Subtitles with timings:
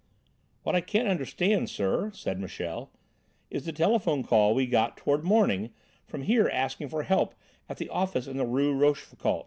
[0.63, 2.89] "What I can't understand, sir," said Michel,
[3.51, 5.69] "is the telephone call we got toward morning
[6.07, 7.35] from here asking for help
[7.69, 9.39] at the office in the Rue Rochefoucauld.